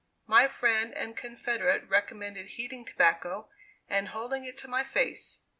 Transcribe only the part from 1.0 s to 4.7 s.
confederate recommended heating tobacco, and holding it to